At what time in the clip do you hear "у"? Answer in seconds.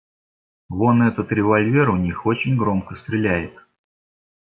1.91-1.95